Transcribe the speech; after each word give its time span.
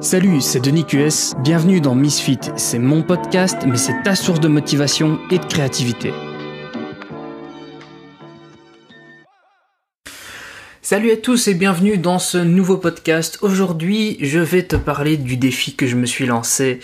Salut, 0.00 0.42
c'est 0.42 0.60
Denis 0.60 0.84
QS, 0.84 1.34
bienvenue 1.42 1.80
dans 1.80 1.94
Misfit, 1.94 2.38
c'est 2.56 2.78
mon 2.78 3.02
podcast 3.02 3.56
mais 3.66 3.78
c'est 3.78 4.02
ta 4.02 4.14
source 4.14 4.40
de 4.40 4.48
motivation 4.48 5.18
et 5.30 5.38
de 5.38 5.44
créativité. 5.46 6.12
Salut 10.88 11.10
à 11.10 11.16
tous 11.16 11.48
et 11.48 11.54
bienvenue 11.54 11.98
dans 11.98 12.20
ce 12.20 12.38
nouveau 12.38 12.76
podcast. 12.76 13.38
Aujourd'hui, 13.42 14.18
je 14.20 14.38
vais 14.38 14.62
te 14.62 14.76
parler 14.76 15.16
du 15.16 15.36
défi 15.36 15.74
que 15.74 15.84
je 15.84 15.96
me 15.96 16.06
suis 16.06 16.26
lancé, 16.26 16.78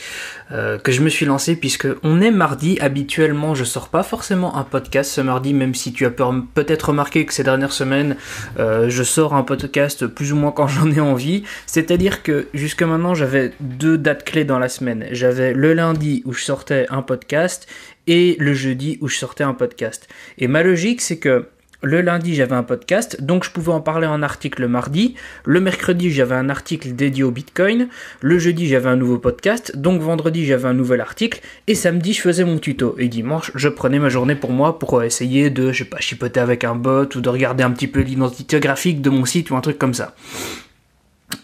euh, 0.50 0.77
que 0.77 0.90
je 0.90 1.02
me 1.02 1.09
suis 1.09 1.24
lancé 1.24 1.54
puisque 1.54 1.86
on 2.02 2.20
est 2.20 2.32
mardi. 2.32 2.77
Habituellement, 2.80 3.54
je 3.54 3.62
sors 3.62 3.91
pas 3.91 4.02
forcément 4.02 4.56
un 4.56 4.64
podcast 4.64 5.12
ce 5.12 5.20
mardi, 5.20 5.54
même 5.54 5.77
si 5.77 5.92
tu 5.92 6.04
as 6.04 6.10
peut-être 6.10 6.88
remarqué 6.88 7.24
que 7.27 7.32
ces 7.32 7.45
dernières 7.45 7.70
semaines, 7.70 8.16
euh, 8.59 8.91
je 8.91 9.04
sors 9.04 9.34
un 9.34 9.45
podcast 9.45 10.09
plus 10.09 10.32
ou 10.32 10.37
moins 10.37 10.50
quand 10.50 10.66
j'en 10.66 10.91
ai 10.91 10.98
envie. 10.98 11.45
C'est-à-dire 11.66 12.24
que 12.24 12.48
jusque 12.55 12.82
maintenant, 12.82 13.14
j'avais 13.14 13.52
deux 13.60 13.98
dates 13.98 14.24
clés 14.24 14.45
dans 14.45 14.59
la 14.59 14.69
semaine. 14.69 15.06
J'avais 15.12 15.52
le 15.55 15.74
lundi 15.74 16.23
où 16.24 16.32
je 16.32 16.42
sortais 16.42 16.87
un 16.91 17.02
podcast 17.02 17.69
et 18.09 18.34
le 18.41 18.52
jeudi 18.52 18.98
où 19.00 19.06
je 19.06 19.16
sortais 19.16 19.45
un 19.45 19.55
podcast. 19.55 20.09
Et 20.38 20.48
ma 20.48 20.64
logique, 20.64 21.00
c'est 21.00 21.19
que 21.19 21.46
le 21.82 22.00
lundi, 22.00 22.34
j'avais 22.34 22.54
un 22.54 22.62
podcast, 22.62 23.22
donc 23.22 23.45
je 23.45 23.50
pouvais 23.50 23.72
en 23.72 23.80
parler 23.80 24.06
en 24.06 24.23
article 24.23 24.62
le 24.62 24.68
mardi. 24.68 25.14
Le 25.45 25.60
mercredi, 25.60 26.10
j'avais 26.10 26.34
un 26.34 26.48
article 26.48 26.95
dédié 26.95 27.24
au 27.24 27.30
Bitcoin. 27.30 27.88
Le 28.20 28.38
jeudi, 28.38 28.68
j'avais 28.68 28.88
un 28.88 28.96
nouveau 28.96 29.18
podcast. 29.18 29.77
Donc 29.77 30.00
vendredi, 30.00 30.46
j'avais 30.46 30.68
un 30.68 30.74
nouvel 30.74 31.00
article. 31.00 31.40
Et 31.66 31.74
samedi, 31.74 32.12
je 32.12 32.20
faisais 32.20 32.45
mon 32.45 32.59
tuto. 32.59 32.95
Et 32.98 33.09
dimanche, 33.09 33.50
je 33.54 33.68
prenais 33.68 33.98
ma 33.98 34.09
journée 34.09 34.37
pour 34.37 34.52
moi 34.52 34.78
pour 34.78 35.02
essayer 35.02 35.50
de, 35.50 35.73
je 35.73 35.78
sais 35.78 35.90
pas, 35.90 35.98
chipoter 35.98 36.40
avec 36.40 36.64
un 36.64 36.76
bot 36.76 37.09
ou 37.16 37.20
de 37.20 37.28
regarder 37.28 37.64
un 37.64 37.70
petit 37.70 37.88
peu 37.88 38.01
l'identité 38.01 38.60
graphique 38.60 39.02
de 39.02 39.10
mon 39.10 39.24
site 39.24 39.51
ou 39.51 39.56
un 39.56 39.60
truc 39.60 39.78
comme 39.78 39.95
ça. 39.95 40.14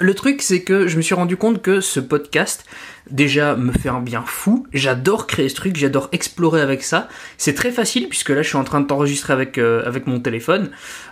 Le 0.01 0.15
truc, 0.15 0.43
c'est 0.43 0.63
que 0.63 0.87
je 0.87 0.97
me 0.97 1.03
suis 1.03 1.15
rendu 1.15 1.37
compte 1.37 1.61
que 1.61 1.81
ce 1.81 1.99
podcast, 1.99 2.65
déjà, 3.11 3.57
me 3.57 3.73
fait 3.73 3.89
un 3.89 4.01
bien 4.01 4.23
fou. 4.25 4.67
J'adore 4.73 5.27
créer 5.27 5.49
ce 5.49 5.57
truc, 5.57 5.77
j'adore 5.77 6.09
explorer 6.13 6.61
avec 6.61 6.85
ça. 6.85 7.09
C'est 7.37 7.55
très 7.55 7.73
facile, 7.73 8.09
puisque 8.09 8.29
là, 8.29 8.43
je 8.43 8.49
suis 8.49 8.57
en 8.57 8.65
train 8.65 8.81
de 8.81 8.87
t'enregistrer 8.87 9.33
avec, 9.33 9.59
euh, 9.59 9.83
avec 9.85 10.07
mon 10.07 10.21
téléphone, 10.21 10.71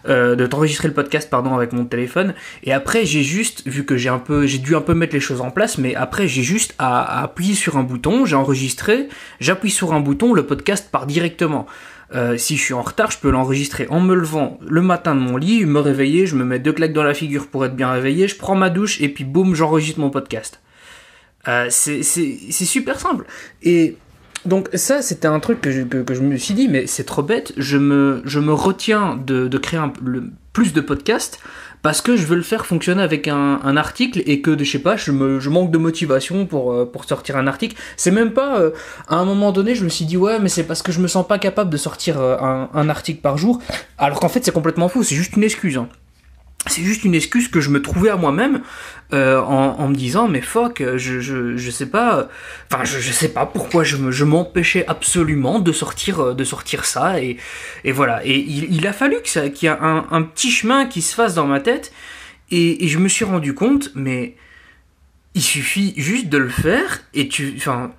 euh, 0.08 0.36
de 0.36 0.46
t'enregistrer 0.46 0.86
le 0.86 0.94
podcast, 0.94 1.28
pardon, 1.28 1.56
avec 1.56 1.72
mon 1.72 1.84
téléphone. 1.84 2.34
Et 2.62 2.72
après, 2.72 3.04
j'ai 3.04 3.22
juste, 3.22 3.66
vu 3.66 3.84
que 3.84 3.96
j'ai 3.96 4.08
un 4.08 4.18
peu, 4.18 4.46
j'ai 4.46 4.58
dû 4.58 4.76
un 4.76 4.80
peu 4.80 4.94
mettre 4.94 5.14
les 5.14 5.20
choses 5.20 5.40
en 5.40 5.50
place, 5.50 5.78
mais 5.78 5.96
après, 5.96 6.28
j'ai 6.28 6.42
juste 6.42 6.74
à, 6.78 7.02
à 7.02 7.24
appuyer 7.24 7.54
sur 7.54 7.76
un 7.76 7.82
bouton, 7.82 8.24
j'ai 8.24 8.36
enregistré, 8.36 9.08
j'appuie 9.40 9.70
sur 9.70 9.94
un 9.94 10.00
bouton, 10.00 10.32
le 10.32 10.46
podcast 10.46 10.88
part 10.92 11.06
directement. 11.06 11.66
Euh, 12.14 12.36
si 12.36 12.56
je 12.56 12.62
suis 12.62 12.74
en 12.74 12.82
retard, 12.82 13.10
je 13.10 13.18
peux 13.18 13.30
l'enregistrer 13.30 13.88
en 13.90 14.00
me 14.00 14.14
levant 14.14 14.58
le 14.66 14.80
matin 14.80 15.14
de 15.14 15.20
mon 15.20 15.36
lit, 15.36 15.64
me 15.64 15.80
réveiller, 15.80 16.26
je 16.26 16.36
me 16.36 16.44
mets 16.44 16.60
deux 16.60 16.72
claques 16.72 16.92
dans 16.92 17.02
la 17.02 17.14
figure 17.14 17.48
pour 17.48 17.64
être 17.64 17.74
bien 17.74 17.90
réveillé, 17.90 18.28
je 18.28 18.36
prends 18.36 18.54
ma 18.54 18.70
douche 18.70 19.00
et 19.00 19.08
puis 19.08 19.24
boum, 19.24 19.54
j'enregistre 19.54 19.98
mon 19.98 20.10
podcast. 20.10 20.60
Euh, 21.48 21.66
c'est 21.70 22.02
super 22.02 22.98
simple. 23.00 23.26
Et 23.62 23.96
donc 24.46 24.68
ça, 24.74 25.02
c'était 25.02 25.28
un 25.28 25.40
truc 25.40 25.60
que 25.60 25.70
je, 25.70 26.20
me 26.20 26.36
suis 26.36 26.54
dit, 26.54 26.68
mais 26.68 26.86
c'est 26.86 27.04
trop 27.04 27.22
bête, 27.22 27.52
je 27.56 27.76
me, 27.76 28.22
je 28.24 28.40
me 28.40 28.52
retiens 28.52 29.20
de, 29.24 29.48
créer 29.58 29.80
un, 29.80 29.92
plus 30.52 30.72
de 30.72 30.80
podcasts 30.80 31.40
parce 31.82 32.00
que 32.00 32.16
je 32.16 32.26
veux 32.26 32.36
le 32.36 32.42
faire 32.42 32.66
fonctionner 32.66 33.02
avec 33.02 33.28
un, 33.28 33.76
article 33.76 34.22
et 34.26 34.40
que, 34.40 34.58
je 34.58 34.64
sais 34.70 34.78
pas, 34.78 34.96
je, 34.96 35.12
me, 35.12 35.38
je 35.38 35.50
manque 35.50 35.70
de 35.70 35.78
motivation 35.78 36.46
pour, 36.46 36.72
euh, 36.72 36.90
sortir 37.06 37.36
un 37.36 37.46
article. 37.46 37.76
C'est 37.96 38.10
même 38.10 38.32
pas, 38.32 38.58
euh, 38.58 38.70
à 39.08 39.16
un 39.16 39.24
moment 39.24 39.52
donné, 39.52 39.74
je 39.74 39.84
me 39.84 39.88
suis 39.88 40.04
dit, 40.04 40.16
ouais, 40.16 40.38
mais 40.40 40.48
c'est 40.48 40.64
parce 40.64 40.82
que 40.82 40.90
je 40.92 41.00
me 41.00 41.06
sens 41.06 41.26
pas 41.26 41.38
capable 41.38 41.70
de 41.70 41.76
sortir 41.76 42.20
euh, 42.20 42.36
un, 42.38 42.68
un, 42.74 42.88
article 42.88 43.20
par 43.20 43.38
jour, 43.38 43.60
alors 43.98 44.18
qu'en 44.18 44.28
fait, 44.28 44.44
c'est 44.44 44.52
complètement 44.52 44.88
faux, 44.88 45.02
c'est 45.02 45.14
juste 45.14 45.36
une 45.36 45.44
excuse. 45.44 45.76
Hein 45.76 45.88
c'est 46.68 46.82
juste 46.82 47.04
une 47.04 47.14
excuse 47.14 47.48
que 47.48 47.60
je 47.60 47.70
me 47.70 47.80
trouvais 47.80 48.10
à 48.10 48.16
moi-même 48.16 48.62
euh, 49.12 49.40
en, 49.40 49.78
en, 49.78 49.88
me 49.88 49.94
disant 49.94 50.28
mais 50.28 50.40
fuck 50.40 50.82
je, 50.96 51.20
je, 51.20 51.56
je 51.56 51.70
sais 51.70 51.86
pas 51.86 52.28
enfin 52.70 52.84
je, 52.84 52.98
je 52.98 53.12
sais 53.12 53.28
pas 53.28 53.46
pourquoi 53.46 53.84
je 53.84 53.96
me 53.96 54.10
je 54.10 54.24
m'empêchais 54.24 54.84
absolument 54.86 55.60
de 55.60 55.72
sortir 55.72 56.34
de 56.34 56.44
sortir 56.44 56.84
ça 56.84 57.20
et, 57.20 57.36
et 57.84 57.92
voilà. 57.92 58.24
Et 58.24 58.36
il, 58.36 58.74
il 58.74 58.86
a 58.86 58.92
fallu 58.92 59.16
que 59.22 59.28
ça 59.28 59.48
qu'il 59.48 59.66
y 59.66 59.68
a 59.68 59.80
un, 59.80 60.06
un, 60.10 60.22
petit 60.22 60.50
chemin 60.50 60.86
qui 60.86 61.02
se 61.02 61.14
fasse 61.14 61.34
dans 61.34 61.46
ma 61.46 61.60
tête 61.60 61.92
et, 62.50 62.84
et 62.84 62.88
je 62.88 62.98
me 62.98 63.08
suis 63.08 63.24
rendu 63.24 63.54
compte 63.54 63.90
mais 63.94 64.36
il 65.34 65.42
suffit 65.42 65.94
juste 65.96 66.28
de 66.28 66.38
le 66.38 66.48
faire 66.48 67.02
et 67.14 67.28
tu 67.28 67.54
enfin 67.56 67.92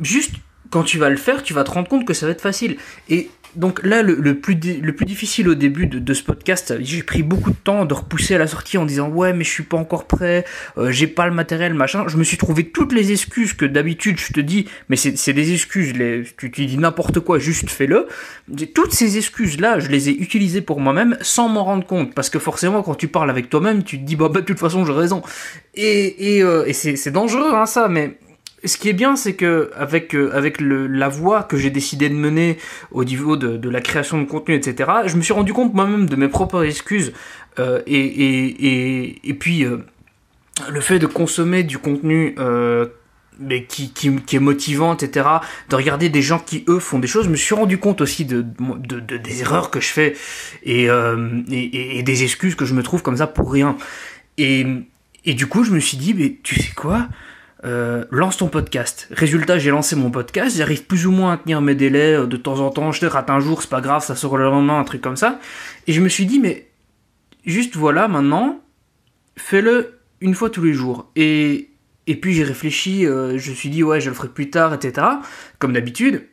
juste 0.00 0.34
quand 0.70 0.82
tu 0.82 0.98
vas 0.98 1.10
le 1.10 1.16
faire 1.16 1.42
tu 1.42 1.54
vas 1.54 1.64
te 1.64 1.70
rendre 1.70 1.88
compte 1.88 2.04
que 2.06 2.14
ça 2.14 2.26
va 2.26 2.32
être 2.32 2.40
facile. 2.40 2.76
Et 3.08 3.30
donc 3.56 3.82
là, 3.82 4.02
le, 4.02 4.34
plus, 4.34 4.54
le 4.54 4.94
plus 4.94 5.06
difficile 5.06 5.48
au 5.48 5.54
début 5.54 5.86
de, 5.86 6.14
ce 6.14 6.22
podcast, 6.22 6.74
j'ai 6.80 7.02
pris 7.02 7.22
beaucoup 7.22 7.50
de 7.50 7.56
temps 7.56 7.84
de 7.84 7.94
repousser 7.94 8.34
à 8.34 8.38
la 8.38 8.46
sortie 8.46 8.78
en 8.78 8.84
disant 8.84 9.08
ouais 9.08 9.32
mais 9.32 9.44
je 9.44 9.50
suis 9.50 9.62
pas 9.62 9.76
encore 9.76 10.06
prêt, 10.06 10.44
euh, 10.78 10.90
j'ai 10.90 11.06
pas 11.06 11.26
le 11.26 11.34
matériel, 11.34 11.74
machin. 11.74 12.04
Je 12.08 12.16
me 12.16 12.24
suis 12.24 12.36
trouvé 12.36 12.64
toutes 12.64 12.92
les 12.92 13.12
excuses 13.12 13.52
que 13.52 13.64
d'habitude 13.64 14.18
je 14.18 14.32
te 14.32 14.40
dis, 14.40 14.66
mais 14.88 14.96
c'est 14.96 15.32
des 15.32 15.52
excuses, 15.52 15.94
les, 15.94 16.24
tu, 16.36 16.50
tu 16.50 16.66
dis 16.66 16.78
n'importe 16.78 17.20
quoi, 17.20 17.38
juste 17.38 17.70
fais-le. 17.70 18.06
Toutes 18.74 18.92
ces 18.92 19.16
excuses-là, 19.16 19.78
je 19.78 19.88
les 19.88 20.10
ai 20.10 20.12
utilisées 20.12 20.60
pour 20.60 20.80
moi-même 20.80 21.16
sans 21.20 21.48
m'en 21.48 21.64
rendre 21.64 21.86
compte, 21.86 22.14
parce 22.14 22.30
que 22.30 22.38
forcément 22.38 22.82
quand 22.82 22.94
tu 22.94 23.08
parles 23.08 23.30
avec 23.30 23.50
toi-même, 23.50 23.82
tu 23.82 23.98
te 23.98 24.04
dis 24.04 24.16
bah, 24.16 24.28
bah 24.28 24.40
de 24.40 24.46
toute 24.46 24.58
façon 24.58 24.84
j'ai 24.84 24.92
raison. 24.92 25.22
Et, 25.74 26.36
et, 26.36 26.42
euh, 26.42 26.64
et 26.66 26.72
c'est 26.72 27.10
dangereux 27.10 27.52
hein, 27.54 27.66
ça, 27.66 27.88
mais 27.88 28.16
ce 28.64 28.76
qui 28.76 28.88
est 28.88 28.94
bien, 28.94 29.16
c'est 29.16 29.34
que 29.34 29.70
avec 29.74 30.14
euh, 30.14 30.30
avec 30.34 30.58
la 30.60 31.08
voie 31.08 31.42
que 31.42 31.56
j'ai 31.56 31.70
décidé 31.70 32.08
de 32.08 32.14
mener 32.14 32.58
au 32.90 33.04
niveau 33.04 33.36
de, 33.36 33.68
la 33.68 33.80
création 33.80 34.20
de 34.20 34.26
contenu, 34.26 34.54
etc., 34.54 34.90
je 35.06 35.16
me 35.16 35.22
suis 35.22 35.32
rendu 35.32 35.52
compte 35.52 35.74
moi-même 35.74 36.06
de 36.06 36.16
mes 36.16 36.28
propres 36.28 36.64
excuses 36.64 37.12
euh, 37.58 37.80
et, 37.86 37.98
et, 37.98 38.66
et, 38.66 39.30
et, 39.30 39.34
puis 39.34 39.64
euh, 39.64 39.78
le 40.68 40.80
fait 40.80 40.98
de 40.98 41.06
consommer 41.06 41.62
du 41.62 41.78
contenu 41.78 42.34
mais 43.42 43.64
qui, 43.64 43.90
qui, 43.94 44.14
qui, 44.16 44.36
est 44.36 44.40
motivant, 44.40 44.94
etc., 44.94 45.26
de 45.70 45.76
regarder 45.76 46.10
des 46.10 46.20
gens 46.20 46.38
qui, 46.38 46.62
eux, 46.68 46.78
font 46.78 46.98
des 46.98 47.06
choses, 47.06 47.24
je 47.24 47.30
me 47.30 47.36
suis 47.36 47.54
rendu 47.54 47.78
compte 47.78 48.02
aussi 48.02 48.26
de, 48.26 48.42
de, 48.42 49.00
de 49.00 49.16
des 49.16 49.40
erreurs 49.40 49.70
que 49.70 49.80
je 49.80 49.88
fais 49.88 50.14
et, 50.62 50.88
et, 50.88 51.98
et, 51.98 52.02
des 52.02 52.22
excuses 52.22 52.54
que 52.54 52.66
je 52.66 52.74
me 52.74 52.82
trouve 52.82 53.02
comme 53.02 53.16
ça 53.16 53.26
pour 53.26 53.50
rien. 53.50 53.78
Et, 54.36 54.66
et 55.24 55.32
du 55.32 55.46
coup, 55.46 55.64
je 55.64 55.70
me 55.70 55.80
suis 55.80 55.96
dit, 55.96 56.12
mais 56.12 56.36
tu 56.42 56.60
sais 56.60 56.72
quoi? 56.76 57.08
Euh, 57.64 58.04
lance 58.10 58.38
ton 58.38 58.48
podcast. 58.48 59.08
Résultat, 59.10 59.58
j'ai 59.58 59.70
lancé 59.70 59.94
mon 59.96 60.10
podcast, 60.10 60.56
j'arrive 60.56 60.84
plus 60.84 61.06
ou 61.06 61.10
moins 61.10 61.34
à 61.34 61.36
tenir 61.36 61.60
mes 61.60 61.74
délais, 61.74 62.14
euh, 62.14 62.26
de 62.26 62.36
temps 62.36 62.60
en 62.60 62.70
temps, 62.70 62.92
je 62.92 63.00
te 63.00 63.06
rate 63.06 63.28
un 63.28 63.40
jour, 63.40 63.60
c'est 63.60 63.70
pas 63.70 63.80
grave, 63.80 64.02
ça 64.02 64.16
sort 64.16 64.36
le 64.36 64.44
lendemain, 64.44 64.78
un 64.78 64.84
truc 64.84 65.02
comme 65.02 65.16
ça. 65.16 65.38
Et 65.86 65.92
je 65.92 66.00
me 66.00 66.08
suis 66.08 66.26
dit, 66.26 66.40
mais 66.40 66.68
juste 67.44 67.76
voilà, 67.76 68.08
maintenant, 68.08 68.60
fais-le 69.36 69.98
une 70.20 70.34
fois 70.34 70.48
tous 70.48 70.62
les 70.62 70.72
jours. 70.72 71.10
Et, 71.16 71.70
et 72.06 72.16
puis 72.16 72.32
j'ai 72.32 72.44
réfléchi, 72.44 73.06
euh, 73.06 73.36
je 73.38 73.50
me 73.50 73.54
suis 73.54 73.68
dit, 73.68 73.82
ouais, 73.82 74.00
je 74.00 74.08
le 74.08 74.14
ferai 74.14 74.28
plus 74.28 74.50
tard, 74.50 74.72
etc. 74.72 75.06
Comme 75.58 75.72
d'habitude. 75.72 76.26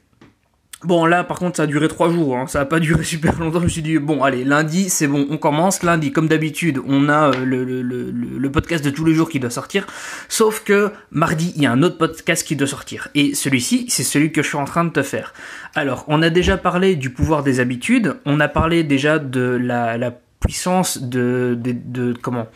Bon 0.83 1.07
là 1.07 1.23
par 1.23 1.39
contre 1.39 1.57
ça 1.57 1.63
a 1.63 1.65
duré 1.65 1.87
trois 1.87 2.11
jours, 2.11 2.37
hein. 2.37 2.45
ça 2.45 2.61
a 2.61 2.65
pas 2.65 2.79
duré 2.87 3.03
super 3.03 3.39
longtemps, 3.39 3.59
je 3.59 3.63
me 3.63 3.69
suis 3.69 3.81
dit 3.81 3.97
bon 3.97 4.23
allez 4.23 4.43
lundi 4.43 4.89
c'est 4.89 5.07
bon 5.07 5.25
on 5.31 5.37
commence, 5.37 5.81
lundi 5.81 6.11
comme 6.11 6.27
d'habitude 6.27 6.79
on 6.85 7.09
a 7.09 7.31
euh, 7.31 7.45
le, 7.45 8.51
podcast 8.51 8.85
de 8.85 8.91
tous 8.91 9.03
les 9.03 9.15
jours 9.15 9.27
qui 9.27 9.39
doit 9.39 9.49
sortir, 9.49 9.87
sauf 10.29 10.63
que 10.63 10.91
mardi 11.09 11.51
il 11.55 11.63
y 11.63 11.65
a 11.65 11.71
un 11.71 11.81
autre 11.81 11.97
podcast 11.97 12.47
qui 12.47 12.55
doit 12.55 12.67
sortir. 12.67 13.07
Et 13.15 13.33
celui-ci 13.33 13.87
c'est 13.89 14.03
celui 14.03 14.31
que 14.31 14.43
je 14.43 14.49
suis 14.49 14.57
en 14.57 14.65
train 14.65 14.85
de 14.85 14.91
te 14.91 15.01
faire. 15.01 15.33
Alors 15.73 16.05
on 16.07 16.21
a 16.21 16.29
déjà 16.29 16.57
parlé 16.57 16.95
du 16.95 17.09
pouvoir 17.09 17.41
des 17.41 17.59
habitudes, 17.59 18.15
on 18.25 18.39
a 18.39 18.47
parlé 18.47 18.83
déjà 18.83 19.17
de 19.17 19.41
la, 19.59 19.97
la 19.97 20.11
puissance 20.39 21.01
de, 21.01 21.57
de, 21.59 21.73
de, 21.73 22.13
comment? 22.13 22.47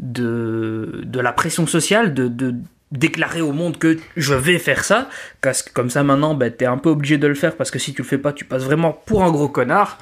De, 0.00 1.00
de 1.04 1.20
la 1.20 1.32
pression 1.32 1.66
sociale, 1.66 2.12
de, 2.12 2.28
de 2.28 2.54
déclarer 2.92 3.40
au 3.40 3.52
monde 3.52 3.78
que 3.78 3.98
je 4.16 4.34
vais 4.34 4.58
faire 4.58 4.84
ça, 4.84 5.08
parce 5.40 5.62
que 5.62 5.72
comme 5.72 5.90
ça 5.90 6.02
maintenant 6.02 6.34
ben, 6.34 6.52
t'es 6.52 6.66
un 6.66 6.78
peu 6.78 6.90
obligé 6.90 7.18
de 7.18 7.26
le 7.26 7.34
faire 7.34 7.56
parce 7.56 7.70
que 7.70 7.78
si 7.78 7.92
tu 7.92 8.02
le 8.02 8.08
fais 8.08 8.18
pas 8.18 8.32
tu 8.32 8.44
passes 8.44 8.64
vraiment 8.64 8.92
pour 8.92 9.24
un 9.24 9.30
gros 9.30 9.48
connard. 9.48 9.98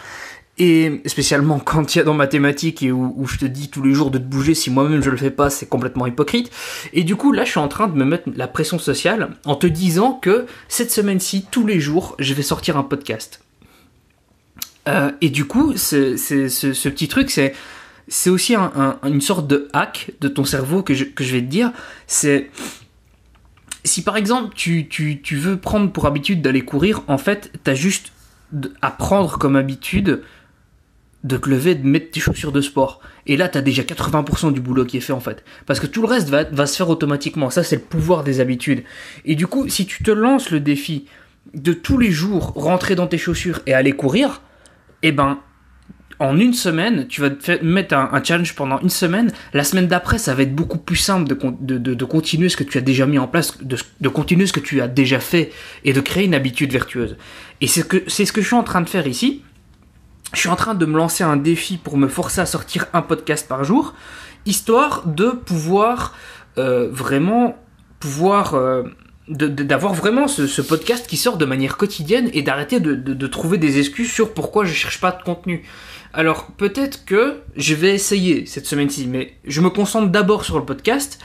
Et 0.58 1.02
spécialement 1.04 1.58
quand 1.58 1.94
il 1.94 1.98
y 1.98 2.00
a 2.00 2.04
dans 2.04 2.14
mathématiques 2.14 2.82
et 2.82 2.91
où, 2.91 3.26
je 3.26 3.36
te 3.36 3.44
dis 3.44 3.69
tous 3.69 3.82
les 3.82 3.92
jours 3.92 4.10
de 4.10 4.16
te 4.16 4.22
bouger 4.22 4.54
si 4.54 4.70
moi-même 4.70 5.02
je 5.02 5.10
le 5.10 5.19
fais 5.19 5.30
pas 5.30 5.50
c'est 5.50 5.66
complètement 5.66 6.06
hypocrite. 6.06 6.50
Et 6.94 7.04
du 7.04 7.15
coup 7.15 7.33
là 7.33 7.44
je 7.44 7.50
suis 7.50 7.60
en 7.60 7.68
train 7.68 7.88
de 7.88 7.94
me 7.94 8.06
mettre 8.06 8.30
la 8.34 8.48
pression 8.48 8.78
sociale 8.78 9.36
en 9.44 9.56
te 9.56 9.66
disant 9.66 10.15
que 10.15 10.47
cette 10.68 10.91
semaine-ci 10.91 11.44
tous 11.50 11.66
les 11.66 11.78
jours 11.78 12.16
je 12.18 12.32
vais 12.32 12.42
sortir 12.42 12.78
un 12.78 12.84
podcast. 12.84 13.42
Euh, 14.89 15.10
et 15.21 15.28
du 15.28 15.44
coup 15.44 15.77
ce, 15.77 16.16
ce 16.16 16.89
petit 16.89 17.09
truc 17.09 17.30
c'est 17.30 17.53
c'est 18.08 18.30
aussi 18.30 18.54
un, 18.54 18.72
un, 19.03 19.08
une 19.08 19.20
sorte 19.20 19.47
de 19.47 19.68
hack 19.72 20.12
de 20.20 20.28
ton 20.28 20.44
cerveau 20.44 20.82
que 20.82 20.94
je, 20.94 21.04
que 21.04 21.24
je 21.24 21.32
vais 21.32 21.41
te 21.41 21.47
dire. 21.47 21.72
C'est 22.06 22.50
si 23.84 24.03
par 24.03 24.16
exemple 24.16 24.54
tu, 24.54 24.88
tu, 24.88 25.20
tu, 25.22 25.36
veux 25.36 25.56
prendre 25.56 25.91
pour 25.91 26.06
habitude 26.06 26.42
d'aller 26.42 26.64
courir, 26.64 27.03
en 27.08 27.18
fait, 27.18 27.53
t'as 27.64 27.74
juste 27.74 28.12
à 28.82 28.91
prendre 28.91 29.38
comme 29.38 29.56
habitude 29.56 30.22
de 31.24 31.36
te 31.36 31.48
lever, 31.48 31.74
de 31.74 31.86
mettre 31.86 32.12
tes 32.12 32.20
chaussures 32.20 32.53
de 32.53 32.60
sport. 32.60 33.00
Et 33.26 33.36
là, 33.36 33.48
t'as 33.48 33.60
déjà 33.60 33.82
80% 33.82 34.53
du 34.53 34.60
boulot 34.60 34.84
qui 34.84 34.97
est 34.97 35.00
fait 35.00 35.12
en 35.12 35.20
fait. 35.20 35.44
Parce 35.66 35.80
que 35.80 35.86
tout 35.86 36.00
le 36.00 36.06
reste 36.06 36.28
va, 36.28 36.44
va 36.44 36.66
se 36.66 36.76
faire 36.76 36.88
automatiquement. 36.88 37.50
Ça, 37.50 37.64
c'est 37.64 37.76
le 37.76 37.82
pouvoir 37.82 38.22
des 38.22 38.38
habitudes. 38.38 38.84
Et 39.24 39.34
du 39.34 39.48
coup, 39.48 39.68
si 39.68 39.86
tu 39.86 40.04
te 40.04 40.12
lances 40.12 40.50
le 40.50 40.60
défi 40.60 41.06
de 41.54 41.72
tous 41.72 41.98
les 41.98 42.12
jours 42.12 42.53
rentrer 42.54 42.94
dans 42.94 43.08
tes 43.08 43.18
chaussures 43.18 43.60
et 43.66 43.74
aller 43.74 43.92
courir, 43.92 44.42
eh 45.03 45.10
ben, 45.10 45.41
en 46.18 46.39
une 46.39 46.54
semaine, 46.54 47.07
tu 47.09 47.21
vas 47.21 47.30
te 47.30 47.63
mettre 47.63 47.95
un, 47.95 48.22
challenge 48.22 48.54
pendant 48.54 48.78
une 48.80 48.91
semaine. 48.91 49.33
La 49.53 49.65
semaine 49.65 49.86
d'après, 49.86 50.18
ça 50.18 50.34
va 50.34 50.42
être 50.42 50.54
beaucoup 50.54 50.78
plus 50.78 50.97
simple 50.97 51.28
de, 51.28 51.78
de, 51.78 52.04
continuer 52.04 52.48
ce 52.48 52.57
que 52.57 52.65
tu 52.65 52.78
as 52.78 52.80
déjà 52.80 53.07
mis 53.07 53.18
en 53.18 53.28
place, 53.28 53.59
de, 53.63 53.77
de, 54.01 54.09
continuer 54.09 54.47
ce 54.47 54.53
que 54.53 54.60
tu 54.60 54.80
as 54.80 54.89
déjà 54.89 55.21
fait 55.21 55.53
et 55.84 55.92
de 55.92 56.01
créer 56.01 56.24
une 56.24 56.34
habitude 56.34 56.72
vertueuse. 56.72 57.16
Et 57.60 57.66
c'est 57.66 57.83
ce 57.83 58.24
ce 58.24 58.33
que 58.33 58.41
je 58.41 58.47
suis 58.47 58.57
en 58.57 58.63
train 58.63 58.80
de 58.80 58.89
faire 58.89 59.07
ici. 59.07 59.42
Je 60.33 60.41
suis 60.41 60.48
en 60.48 60.57
train 60.57 60.74
de 60.74 60.86
me 60.86 60.97
lancer 60.97 61.22
un 61.22 61.36
défi 61.36 61.77
pour 61.77 61.97
me 61.97 62.09
forcer 62.09 62.41
à 62.41 62.47
sortir 62.47 62.86
un 62.92 63.03
podcast 63.03 63.47
par 63.47 63.65
jour, 63.65 63.95
histoire 64.45 65.07
de 65.07 65.30
pouvoir 65.30 66.15
euh, 66.59 66.89
vraiment 66.91 67.57
pouvoir 68.01 68.54
euh, 68.54 68.84
d'avoir 69.28 69.92
vraiment 69.92 70.28
ce, 70.28 70.60
podcast 70.63 71.07
qui 71.09 71.16
sort 71.16 71.36
de 71.36 71.45
manière 71.45 71.77
quotidienne 71.77 72.30
et 72.33 72.42
d'arrêter 72.42 72.78
de, 72.78 72.95
de, 72.95 73.27
trouver 73.27 73.59
des 73.59 73.78
excuses 73.78 74.10
sur 74.10 74.33
pourquoi 74.33 74.65
je 74.65 74.72
cherche 74.72 75.01
pas 75.01 75.10
de 75.10 75.22
contenu. 75.22 75.65
Alors 76.16 76.47
peut-être 76.47 77.04
que 77.04 77.42
je 77.57 77.74
vais 77.74 77.95
essayer 77.95 78.47
cette 78.47 78.65
semaine-ci, 78.65 79.07
mais 79.07 79.34
je 79.45 79.60
me 79.60 79.68
concentre 79.68 80.09
d'abord 80.09 80.47
sur 80.47 80.59
le 80.59 80.65
podcast. 80.65 81.18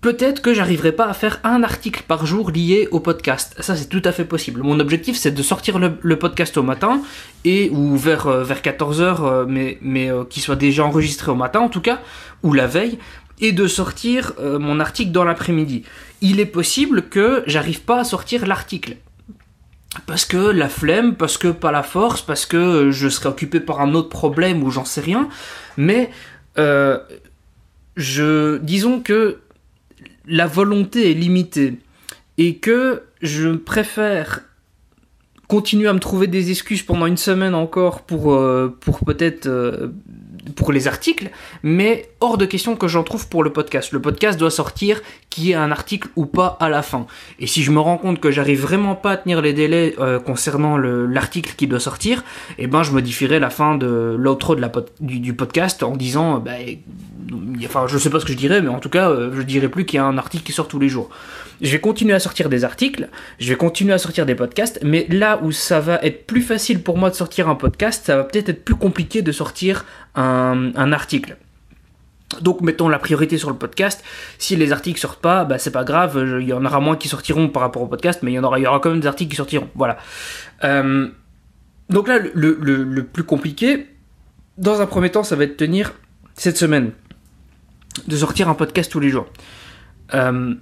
Peut-être 0.00 0.42
que 0.42 0.52
j'arriverai 0.52 0.90
pas 0.90 1.06
à 1.06 1.14
faire 1.14 1.38
un 1.44 1.62
article 1.62 2.02
par 2.08 2.26
jour 2.26 2.50
lié 2.50 2.88
au 2.90 2.98
podcast. 2.98 3.54
Ça, 3.60 3.76
c'est 3.76 3.88
tout 3.88 4.02
à 4.04 4.10
fait 4.10 4.24
possible. 4.24 4.64
Mon 4.64 4.80
objectif, 4.80 5.16
c'est 5.16 5.30
de 5.30 5.42
sortir 5.44 5.78
le, 5.78 6.16
podcast 6.16 6.56
au 6.56 6.64
matin 6.64 7.02
et 7.44 7.70
ou 7.70 7.96
vers 7.96 8.26
euh, 8.26 8.42
vers 8.42 8.62
14 8.62 9.00
h 9.00 9.04
euh, 9.20 9.44
mais 9.48 9.78
mais 9.80 10.10
euh, 10.10 10.24
qu'il 10.24 10.42
soit 10.42 10.56
déjà 10.56 10.84
enregistré 10.84 11.30
au 11.30 11.36
matin 11.36 11.60
en 11.60 11.68
tout 11.68 11.80
cas 11.80 12.00
ou 12.42 12.52
la 12.52 12.66
veille 12.66 12.98
et 13.40 13.52
de 13.52 13.68
sortir 13.68 14.34
mon 14.40 14.78
article 14.78 15.10
dans 15.10 15.24
l'après-midi. 15.24 15.82
Il 16.20 16.38
est 16.38 16.46
possible 16.46 17.08
que 17.08 17.42
j'arrive 17.46 17.80
pas 17.80 18.00
à 18.00 18.04
sortir 18.04 18.46
l'article 18.46 18.96
parce 20.06 20.24
que 20.24 20.36
la 20.36 20.68
flemme, 20.68 21.14
parce 21.16 21.38
que 21.38 21.48
pas 21.48 21.70
la 21.70 21.82
force, 21.82 22.22
parce 22.22 22.46
que 22.46 22.90
je 22.90 23.08
serai 23.08 23.28
occupé 23.28 23.60
par 23.60 23.80
un 23.80 23.94
autre 23.94 24.08
problème 24.08 24.62
ou 24.62 24.70
j'en 24.70 24.84
sais 24.84 25.00
rien. 25.00 25.28
Mais 25.76 26.10
euh, 26.58 26.98
je, 27.96 28.58
disons 28.58 29.00
que 29.00 29.40
la 30.26 30.46
volonté 30.46 31.10
est 31.10 31.14
limitée 31.14 31.78
et 32.38 32.56
que 32.56 33.02
je 33.20 33.50
préfère 33.50 34.40
continuer 35.48 35.88
à 35.88 35.92
me 35.92 35.98
trouver 35.98 36.26
des 36.26 36.50
excuses 36.50 36.82
pendant 36.82 37.06
une 37.06 37.18
semaine 37.18 37.54
encore 37.54 38.02
pour, 38.02 38.32
euh, 38.32 38.74
pour 38.80 39.04
peut-être 39.04 39.46
euh, 39.46 39.88
pour 40.56 40.72
les 40.72 40.88
articles, 40.88 41.30
mais 41.62 42.08
hors 42.20 42.38
de 42.38 42.46
question 42.46 42.76
que 42.76 42.88
j'en 42.88 43.02
trouve 43.02 43.28
pour 43.28 43.44
le 43.44 43.52
podcast. 43.52 43.92
Le 43.92 44.00
podcast 44.00 44.38
doit 44.38 44.50
sortir 44.50 45.00
qui 45.30 45.52
est 45.52 45.54
un 45.54 45.70
article 45.70 46.08
ou 46.16 46.26
pas 46.26 46.56
à 46.60 46.68
la 46.68 46.82
fin. 46.82 47.06
Et 47.38 47.46
si 47.46 47.62
je 47.62 47.70
me 47.70 47.80
rends 47.80 47.98
compte 47.98 48.20
que 48.20 48.30
j'arrive 48.30 48.60
vraiment 48.60 48.94
pas 48.94 49.12
à 49.12 49.16
tenir 49.16 49.40
les 49.40 49.52
délais 49.52 49.94
euh, 49.98 50.18
concernant 50.18 50.76
l'article 50.76 51.54
qui 51.56 51.66
doit 51.66 51.80
sortir, 51.80 52.24
eh 52.58 52.66
ben 52.66 52.82
je 52.82 52.92
modifierai 52.92 53.38
la 53.38 53.50
fin 53.50 53.76
de 53.76 54.16
l'outro 54.18 54.54
de 54.56 54.60
la 54.60 54.70
du, 55.00 55.34
podcast 55.34 55.82
en 55.82 55.96
disant, 55.96 56.38
bah, 56.38 56.52
enfin 57.66 57.86
je 57.86 57.98
sais 57.98 58.10
pas 58.10 58.20
ce 58.20 58.24
que 58.24 58.32
je 58.32 58.36
dirais, 58.36 58.60
mais 58.60 58.68
en 58.68 58.78
tout 58.78 58.88
cas 58.88 59.10
euh, 59.10 59.32
je 59.34 59.42
dirais 59.42 59.68
plus 59.68 59.84
qu'il 59.84 59.96
y 59.96 60.00
a 60.00 60.04
un 60.04 60.18
article 60.18 60.44
qui 60.44 60.52
sort 60.52 60.68
tous 60.68 60.78
les 60.78 60.88
jours. 60.88 61.10
Je 61.60 61.70
vais 61.70 61.80
continuer 61.80 62.14
à 62.14 62.18
sortir 62.18 62.48
des 62.48 62.64
articles, 62.64 63.08
je 63.38 63.48
vais 63.48 63.56
continuer 63.56 63.92
à 63.92 63.98
sortir 63.98 64.26
des 64.26 64.34
podcasts, 64.34 64.80
mais 64.82 65.06
là 65.10 65.38
où 65.42 65.52
ça 65.52 65.80
va 65.80 66.00
être 66.02 66.26
plus 66.26 66.42
facile 66.42 66.82
pour 66.82 66.98
moi 66.98 67.10
de 67.10 67.14
sortir 67.14 67.48
un 67.48 67.54
podcast, 67.54 68.04
ça 68.06 68.16
va 68.16 68.24
peut-être 68.24 68.48
être 68.48 68.64
plus 68.64 68.74
compliqué 68.74 69.22
de 69.22 69.32
sortir 69.32 69.84
un, 70.14 70.92
article. 70.92 71.36
Donc 72.40 72.62
mettons 72.62 72.88
la 72.88 72.98
priorité 72.98 73.38
sur 73.38 73.50
le 73.50 73.56
podcast. 73.56 74.02
Si 74.38 74.56
les 74.56 74.72
articles 74.72 74.98
sortent 74.98 75.20
pas, 75.20 75.44
bah 75.44 75.58
c'est 75.58 75.70
pas 75.70 75.84
grave, 75.84 76.38
il 76.40 76.48
y 76.48 76.52
en 76.52 76.64
aura 76.64 76.80
moins 76.80 76.96
qui 76.96 77.08
sortiront 77.08 77.48
par 77.48 77.62
rapport 77.62 77.82
au 77.82 77.86
podcast, 77.86 78.20
mais 78.22 78.32
il 78.32 78.34
y 78.34 78.38
en 78.38 78.44
aura, 78.44 78.58
quand 78.80 78.90
même 78.90 79.00
des 79.00 79.06
articles 79.06 79.30
qui 79.30 79.36
sortiront. 79.36 79.68
Voilà. 79.74 79.98
Euh, 80.64 81.08
donc 81.90 82.08
là, 82.08 82.18
le, 82.18 83.02
plus 83.02 83.24
compliqué, 83.24 83.86
dans 84.58 84.80
un 84.80 84.86
premier 84.86 85.10
temps, 85.10 85.22
ça 85.22 85.36
va 85.36 85.44
être 85.44 85.56
tenir 85.56 85.92
cette 86.34 86.56
semaine, 86.56 86.92
de 88.06 88.16
sortir 88.16 88.48
un 88.48 88.54
podcast 88.54 88.90
tous 88.90 89.00
les 89.00 89.10
jours. 89.10 89.26
Euh, 90.14 90.54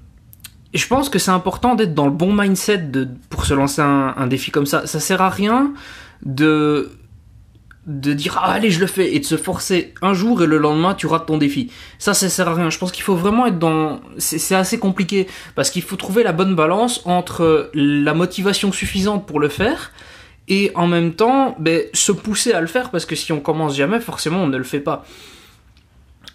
je 0.73 0.87
pense 0.87 1.09
que 1.09 1.19
c'est 1.19 1.31
important 1.31 1.75
d'être 1.75 1.95
dans 1.95 2.07
le 2.07 2.13
bon 2.13 2.33
mindset 2.33 2.91
pour 3.29 3.45
se 3.45 3.55
lancer 3.55 3.83
un, 3.83 4.27
défi 4.29 4.51
comme 4.51 4.67
ça. 4.67 4.87
Ça 4.87 5.01
sert 5.01 5.21
à 5.21 5.31
rien 5.31 5.73
de 6.25 6.93
de 7.87 8.13
dire 8.13 8.39
ah, 8.41 8.53
allez 8.53 8.71
je 8.71 8.79
le 8.79 8.87
fais 8.87 9.15
et 9.15 9.21
de 9.21 9.25
se 9.25 9.39
forcer 9.39 9.95
un 10.03 10.13
jour 10.13 10.43
et 10.43 10.47
le 10.47 10.59
lendemain 10.59 10.95
tu 10.95 11.07
rates 11.07 11.27
ton 11.27 11.39
défi. 11.39 11.73
Ça 11.99 12.15
ça 12.15 12.29
sert 12.29 12.47
à 12.47 12.55
rien. 12.55 12.71
Je 12.71 12.79
pense 12.79 12.93
qu'il 12.93 13.03
faut 13.03 13.17
vraiment 13.17 13.47
être 13.47 13.59
dans 13.59 14.01
c'est 14.19 14.55
assez 14.55 14.79
compliqué 14.79 15.27
parce 15.57 15.71
qu'il 15.71 15.83
faut 15.83 15.97
trouver 15.97 16.23
la 16.23 16.33
bonne 16.33 16.55
balance 16.55 17.01
entre 17.05 17.71
la 17.75 18.15
motivation 18.15 18.71
suffisante 18.71 19.27
pour 19.27 19.41
le 19.41 19.49
faire 19.49 19.91
et 20.47 20.71
en 20.77 20.87
même 20.87 21.15
temps 21.15 21.57
ben, 21.59 21.83
se 21.95 22.13
pousser 22.13 22.53
à 22.53 22.61
le 22.61 22.69
faire 22.69 22.91
parce 22.91 23.07
que 23.07 23.17
si 23.17 23.33
on 23.33 23.41
commence 23.41 23.75
jamais 23.75 23.99
forcément 23.99 24.39
on 24.39 24.49
ne 24.49 24.59
le 24.59 24.65
fait 24.65 24.81
pas. 24.81 25.05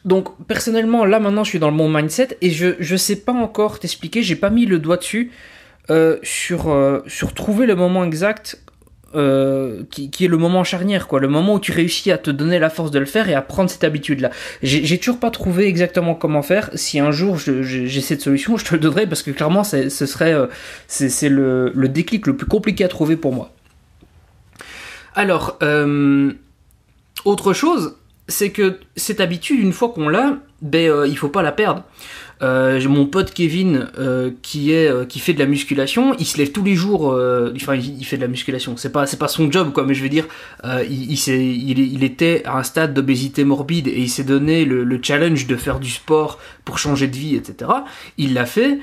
Donc 0.06 0.38
personnellement, 0.46 1.04
là 1.04 1.20
maintenant, 1.20 1.44
je 1.44 1.50
suis 1.50 1.60
dans 1.60 1.72
le 1.72 1.76
bon 1.76 1.90
mindset 1.90 2.38
et 2.42 2.52
je 2.52 2.76
je 2.80 2.96
sais 2.96 3.16
pas 3.16 3.34
encore 3.34 3.80
t'expliquer. 3.80 4.22
J'ai 4.22 4.36
pas 4.36 4.52
mis 4.52 4.68
le 4.68 4.78
doigt 4.78 4.98
dessus 4.98 5.32
euh, 5.90 6.18
sur 6.22 6.70
euh, 6.70 7.02
sur 7.08 7.34
trouver 7.34 7.66
le 7.66 7.76
moment 7.76 8.04
exact 8.04 8.62
euh, 9.16 9.84
qui, 9.90 10.12
qui, 10.12 10.26
est 10.26 10.28
le 10.28 10.38
moment 10.38 10.64
charnière, 10.64 11.08
quoi, 11.08 11.20
le 11.20 11.28
moment 11.28 11.56
où 11.56 11.60
tu 11.60 11.72
réussis 11.72 12.12
à 12.12 12.20
te 12.20 12.30
donner 12.30 12.60
la 12.60 12.70
force 12.70 12.92
de 12.92 13.00
le 13.00 13.06
faire 13.06 13.30
et 13.30 13.34
à 13.34 13.42
prendre 13.42 13.70
cette 13.70 13.84
habitude-là. 13.84 14.30
J'ai 14.62 14.98
toujours 15.00 15.20
pas 15.20 15.32
trouvé 15.32 15.68
exactement 15.68 16.14
comment 16.14 16.44
faire. 16.44 16.70
Si 16.76 17.00
un 17.00 17.12
jour 17.12 17.38
j'ai 17.40 18.02
cette 18.02 18.22
solution, 18.22 18.58
je 18.58 18.66
te 18.66 18.76
le 18.76 18.80
donnerai 18.80 19.08
parce 19.08 19.24
que 19.24 19.32
clairement, 19.32 19.64
ce 19.64 19.90
serait 19.90 20.36
c'est 20.88 21.30
le, 21.30 21.72
le 21.74 21.90
déclic 21.90 22.28
le 22.28 22.36
plus 22.36 22.48
compliqué 22.48 22.84
à 22.84 22.90
trouver 22.90 23.16
pour 23.16 23.34
moi. 23.34 23.52
Alors, 25.16 25.58
autre 27.24 27.54
chose, 27.54 27.96
c'est 28.28 28.52
que 28.52 28.80
cette 28.96 29.22
habitude, 29.22 29.60
une 29.60 29.74
fois 29.74 29.90
qu'on 29.90 30.10
l'a, 30.10 30.38
ben 30.62 30.90
euh, 30.90 31.08
il 31.08 31.18
faut 31.18 31.30
pas 31.30 31.44
la 31.44 31.52
perdre. 31.52 31.84
Euh, 32.42 32.80
j'ai 32.80 32.90
mon 32.90 33.06
pote 33.06 33.34
Kevin 33.34 33.88
euh, 33.98 34.32
qui 34.42 34.74
est 34.74 35.08
qui 35.08 35.20
fait 35.20 35.34
de 35.34 35.40
la 35.40 35.46
musculation, 35.46 36.16
il 36.20 36.26
se 36.26 36.38
lève 36.38 36.52
tous 36.52 36.64
les 36.64 36.76
jours. 36.76 37.16
enfin, 37.56 37.76
il, 37.76 38.04
fait 38.06 38.18
de 38.18 38.22
la 38.22 38.28
musculation. 38.28 38.76
C'est 38.78 38.92
pas 38.92 39.06
c'est 39.06 39.18
pas 39.18 39.28
son 39.28 39.52
job 39.52 39.72
quoi, 39.72 39.86
mais 39.86 39.94
je 39.94 40.04
veux 40.04 40.10
dire, 40.10 40.26
il 40.64 41.12
il, 41.12 41.30
il, 41.30 41.80
il, 41.80 42.04
était 42.04 42.44
à 42.46 42.58
un 42.58 42.64
stade 42.64 42.94
d'obésité 42.94 43.44
morbide 43.44 43.88
et 43.88 44.00
il 44.00 44.10
s'est 44.10 44.24
donné 44.24 44.66
le, 44.66 45.00
challenge 45.02 45.48
de 45.48 45.56
faire 45.56 45.80
du 45.80 45.90
sport 45.90 46.40
pour 46.66 46.78
changer 46.80 47.08
de 47.08 47.16
vie, 47.16 47.36
etc. 47.36 47.72
Il 48.18 48.34
l'a 48.34 48.46
fait 48.46 48.80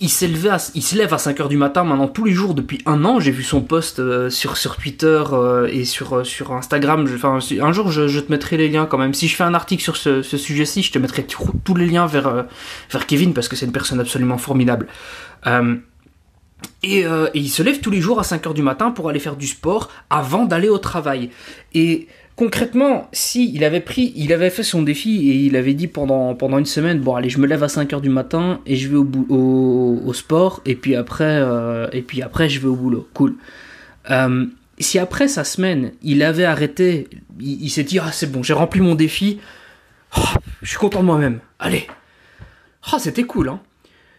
il, 0.00 0.08
il 0.08 0.82
se 0.82 0.96
lève 0.96 1.14
à 1.14 1.16
5h 1.16 1.48
du 1.48 1.56
matin 1.56 1.84
maintenant 1.84 2.08
tous 2.08 2.24
les 2.24 2.32
jours 2.32 2.54
depuis 2.54 2.80
un 2.86 3.04
an. 3.04 3.20
J'ai 3.20 3.30
vu 3.30 3.42
son 3.42 3.60
post 3.60 3.98
euh, 3.98 4.30
sur, 4.30 4.56
sur 4.56 4.76
Twitter 4.76 5.22
euh, 5.32 5.68
et 5.70 5.84
sur, 5.84 6.18
euh, 6.18 6.24
sur 6.24 6.52
Instagram. 6.52 7.06
un 7.60 7.72
jour, 7.72 7.90
je, 7.90 8.20
te 8.20 8.30
mettrai 8.30 8.56
les 8.56 8.68
liens 8.68 8.86
quand 8.86 8.98
même. 8.98 9.14
Si 9.14 9.28
je 9.28 9.36
fais 9.36 9.44
un 9.44 9.54
article 9.54 9.82
sur 9.82 9.96
ce, 9.96 10.22
sujet-ci, 10.22 10.82
je 10.82 10.92
te 10.92 10.98
mettrai 10.98 11.24
tous 11.26 11.74
les 11.74 11.86
liens 11.86 12.06
vers, 12.06 12.46
vers 12.90 13.06
Kevin 13.06 13.34
parce 13.34 13.48
que 13.48 13.56
c'est 13.56 13.66
une 13.66 13.72
personne 13.72 14.00
absolument 14.00 14.38
formidable. 14.38 14.88
Et, 16.82 17.00
et, 17.00 17.06
il 17.34 17.48
se 17.48 17.62
lève 17.62 17.80
tous 17.80 17.90
les 17.90 18.00
jours 18.00 18.18
à 18.18 18.22
5h 18.22 18.54
du 18.54 18.62
matin 18.62 18.90
pour 18.90 19.08
aller 19.08 19.20
faire 19.20 19.36
du 19.36 19.46
sport 19.46 19.90
avant 20.10 20.44
d'aller 20.44 20.68
au 20.68 20.78
travail. 20.78 21.30
Et 21.72 22.08
concrètement, 22.36 23.08
si 23.12 23.52
il 23.54 23.64
avait 23.64 23.80
pris, 23.80 24.12
il 24.16 24.32
avait 24.32 24.50
fait 24.50 24.62
son 24.62 24.82
défi 24.82 25.30
et 25.30 25.34
il 25.34 25.56
avait 25.56 25.74
dit 25.74 25.86
pendant, 25.86 26.34
pendant 26.34 26.58
une 26.58 26.66
semaine, 26.66 27.00
bon 27.00 27.14
allez, 27.14 27.28
je 27.28 27.38
me 27.38 27.46
lève 27.46 27.62
à 27.62 27.68
5 27.68 27.92
heures 27.92 28.00
du 28.00 28.08
matin 28.08 28.60
et 28.66 28.76
je 28.76 28.88
vais 28.88 28.96
au, 28.96 30.02
au, 30.04 30.12
sport 30.12 30.60
et 30.64 30.74
puis 30.74 30.96
après, 30.96 31.24
euh, 31.24 31.88
et 31.92 32.02
puis 32.02 32.22
après 32.22 32.48
je 32.48 32.60
vais 32.60 32.68
au 32.68 32.76
boulot. 32.76 33.08
Cool. 33.14 33.36
Euh, 34.10 34.46
si 34.78 34.98
après 34.98 35.28
sa 35.28 35.44
semaine, 35.44 35.92
il 36.02 36.22
avait 36.22 36.44
arrêté, 36.44 37.08
il, 37.40 37.70
s'est 37.70 37.84
dit 37.84 37.98
ah 37.98 38.10
c'est 38.12 38.30
bon, 38.30 38.42
j'ai 38.42 38.54
rempli 38.54 38.80
mon 38.80 38.94
défi, 38.94 39.38
oh, 40.16 40.20
je 40.62 40.70
suis 40.70 40.78
content 40.78 41.00
de 41.00 41.06
moi-même. 41.06 41.40
Allez. 41.58 41.86
Ah 42.92 42.98
c'était 42.98 43.24
cool 43.24 43.48
hein. 43.48 43.60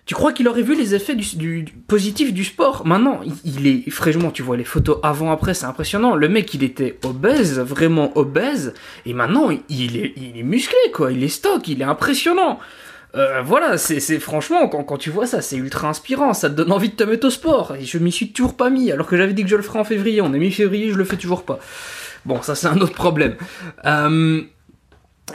Tu 0.05 0.13
crois 0.13 0.33
qu'il 0.33 0.47
aurait 0.47 0.61
vu 0.61 0.75
les 0.75 0.93
effets 0.93 1.15
du, 1.15 1.65
positif 1.87 2.31
du 2.31 2.43
sport? 2.43 2.85
Maintenant, 2.85 3.21
il, 3.43 3.65
est 3.65 3.89
fraîchement, 3.89 4.29
tu 4.29 4.43
vois 4.43 4.55
les 4.55 4.63
photos 4.63 4.99
avant-après, 5.01 5.55
c'est 5.55 5.65
impressionnant. 5.65 6.15
Le 6.15 6.29
mec, 6.29 6.53
il 6.53 6.63
était 6.63 6.99
obèse, 7.03 7.59
vraiment 7.59 8.15
obèse, 8.15 8.75
et 9.07 9.13
maintenant, 9.13 9.49
il 9.67 9.97
est, 9.97 10.13
il 10.15 10.37
est 10.37 10.43
musclé, 10.43 10.77
quoi. 10.93 11.11
Il 11.11 11.23
est 11.23 11.29
stock, 11.29 11.67
il 11.67 11.81
est 11.81 11.85
impressionnant. 11.85 12.59
Euh, 13.15 13.41
voilà, 13.41 13.77
c'est 13.77 14.19
franchement, 14.19 14.67
quand, 14.67 14.83
quand, 14.83 14.97
tu 14.97 15.09
vois 15.09 15.25
ça, 15.25 15.41
c'est 15.41 15.55
ultra 15.55 15.89
inspirant, 15.89 16.33
ça 16.33 16.49
te 16.49 16.55
donne 16.55 16.71
envie 16.71 16.89
de 16.89 16.95
te 16.95 17.03
mettre 17.03 17.25
au 17.25 17.31
sport. 17.31 17.75
Et 17.75 17.85
je 17.85 17.97
m'y 17.97 18.11
suis 18.11 18.31
toujours 18.31 18.55
pas 18.55 18.69
mis, 18.69 18.91
alors 18.91 19.07
que 19.07 19.17
j'avais 19.17 19.33
dit 19.33 19.43
que 19.43 19.49
je 19.49 19.55
le 19.55 19.63
ferais 19.63 19.79
en 19.79 19.85
février. 19.85 20.21
On 20.21 20.33
est 20.33 20.39
mi-février, 20.39 20.91
je 20.91 20.97
le 20.97 21.05
fais 21.05 21.17
toujours 21.17 21.43
pas. 21.43 21.59
Bon, 22.25 22.41
ça 22.41 22.53
c'est 22.55 22.67
un 22.67 22.77
autre 22.77 22.93
problème. 22.93 23.35
Euh, 23.85 24.41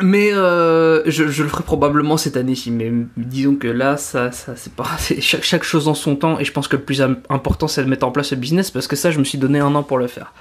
mais 0.01 0.33
euh, 0.33 1.03
je, 1.07 1.29
je, 1.29 1.43
le 1.43 1.49
ferai 1.49 1.65
probablement 1.65 2.17
cette 2.17 2.37
année-ci. 2.37 2.71
Mais 2.71 2.93
disons 3.17 3.57
que 3.57 3.67
là, 3.67 3.97
ça, 3.97 4.31
ça 4.33 4.55
c'est 4.57 4.73
pas 4.73 4.89
chaque, 5.21 5.43
chaque, 5.43 5.65
chose 5.65 5.89
en 5.89 5.95
son 5.95 6.17
temps. 6.17 6.39
Et 6.39 6.45
je 6.45 6.53
pense 6.53 6.69
que 6.69 6.77
le 6.77 6.83
plus 6.83 7.03
important, 7.03 7.69
c'est 7.69 7.83
de 7.85 7.89
mettre 7.89 8.07
en 8.07 8.13
place 8.13 8.29
ce 8.29 8.35
business 8.35 8.71
parce 8.71 8.87
que 8.87 8.97
ça, 8.97 9.11
je 9.11 9.19
me 9.19 9.25
suis 9.25 9.39
donné 9.39 9.59
un 9.59 9.75
an 9.75 9.83
pour 9.83 9.99
le 9.99 10.07
faire. 10.07 10.33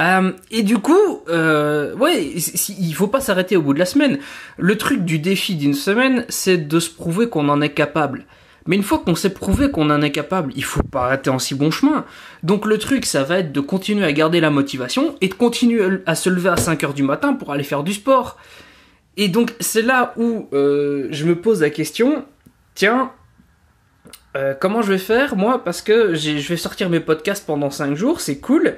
Euh, 0.00 0.32
et 0.50 0.62
du 0.62 0.78
coup, 0.78 1.22
euh, 1.28 1.94
ouais, 1.96 2.24
il 2.24 2.94
faut 2.94 3.06
pas 3.06 3.20
s'arrêter 3.20 3.56
au 3.56 3.62
bout 3.62 3.74
de 3.74 3.78
la 3.78 3.86
semaine. 3.86 4.18
Le 4.58 4.76
truc 4.76 5.04
du 5.04 5.18
défi 5.18 5.54
d'une 5.54 5.74
semaine, 5.74 6.24
c'est 6.28 6.56
de 6.56 6.80
se 6.80 6.90
prouver 6.90 7.28
qu'on 7.28 7.48
en 7.48 7.60
est 7.60 7.70
capable. 7.70 8.26
Mais 8.66 8.76
une 8.76 8.82
fois 8.82 9.02
qu'on 9.04 9.14
s'est 9.14 9.34
prouvé 9.34 9.70
qu'on 9.70 9.90
en 9.90 10.00
est 10.00 10.10
capable, 10.10 10.52
il 10.56 10.64
faut 10.64 10.82
pas 10.82 11.04
arrêter 11.04 11.28
en 11.28 11.38
si 11.38 11.54
bon 11.54 11.70
chemin. 11.70 12.06
Donc 12.42 12.64
le 12.64 12.78
truc, 12.78 13.04
ça 13.04 13.22
va 13.22 13.40
être 13.40 13.52
de 13.52 13.60
continuer 13.60 14.06
à 14.06 14.12
garder 14.12 14.40
la 14.40 14.50
motivation 14.50 15.16
et 15.20 15.28
de 15.28 15.34
continuer 15.34 16.00
à 16.06 16.14
se 16.14 16.30
lever 16.30 16.48
à 16.48 16.54
5h 16.54 16.94
du 16.94 17.02
matin 17.02 17.34
pour 17.34 17.52
aller 17.52 17.62
faire 17.62 17.82
du 17.82 17.92
sport. 17.92 18.38
Et 19.16 19.28
donc 19.28 19.54
c'est 19.60 19.82
là 19.82 20.14
où 20.16 20.48
euh, 20.52 21.08
je 21.10 21.24
me 21.24 21.36
pose 21.36 21.60
la 21.60 21.70
question, 21.70 22.24
tiens, 22.74 23.12
euh, 24.36 24.54
comment 24.58 24.82
je 24.82 24.92
vais 24.92 24.98
faire 24.98 25.36
moi 25.36 25.62
Parce 25.64 25.82
que 25.82 26.14
je 26.14 26.48
vais 26.48 26.56
sortir 26.56 26.90
mes 26.90 27.00
podcasts 27.00 27.46
pendant 27.46 27.70
5 27.70 27.94
jours, 27.94 28.20
c'est 28.20 28.38
cool. 28.38 28.74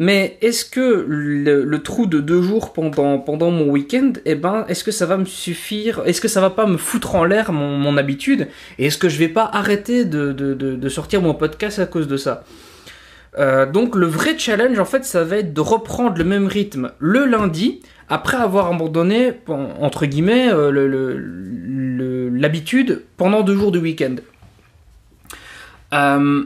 Mais 0.00 0.38
est-ce 0.42 0.64
que 0.64 1.04
le, 1.08 1.82
trou 1.82 2.06
de 2.06 2.20
deux 2.20 2.40
jours 2.40 2.72
pendant, 2.72 3.18
pendant 3.18 3.50
mon 3.50 3.68
week-end, 3.68 4.12
eh 4.26 4.36
ben, 4.36 4.64
est-ce 4.68 4.84
que 4.84 4.92
ça 4.92 5.06
va 5.06 5.16
me 5.16 5.24
suffire 5.24 6.02
Est-ce 6.06 6.20
que 6.20 6.28
ça 6.28 6.40
va 6.40 6.50
pas 6.50 6.66
me 6.66 6.76
foutre 6.76 7.16
en 7.16 7.24
l'air 7.24 7.50
mon, 7.50 7.96
habitude 7.96 8.46
Et 8.78 8.86
est-ce 8.86 8.96
que 8.96 9.08
je 9.08 9.18
vais 9.18 9.28
pas 9.28 9.50
arrêter 9.52 10.04
de, 10.04 10.88
sortir 10.88 11.20
mon 11.20 11.34
podcast 11.34 11.80
à 11.80 11.86
cause 11.86 12.06
de 12.06 12.16
ça? 12.16 12.44
Euh, 13.36 13.66
donc 13.66 13.94
le 13.94 14.06
vrai 14.06 14.38
challenge 14.38 14.78
en 14.78 14.84
fait 14.84 15.04
ça 15.04 15.22
va 15.22 15.36
être 15.36 15.52
de 15.52 15.60
reprendre 15.60 16.16
le 16.16 16.24
même 16.24 16.46
rythme 16.46 16.92
le 16.98 17.26
lundi 17.26 17.82
après 18.08 18.38
avoir 18.38 18.72
abandonné 18.72 19.32
entre 19.48 20.06
guillemets 20.06 20.48
euh, 20.50 22.30
l'habitude 22.32 23.04
pendant 23.18 23.42
deux 23.42 23.54
jours 23.54 23.70
de 23.70 23.78
week-end. 23.78 24.16
Euh, 25.92 26.44